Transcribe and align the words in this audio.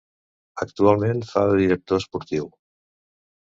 Actualment 0.63 1.21
fa 1.33 1.43
de 1.51 1.59
director 1.59 2.03
esportiu. 2.05 2.49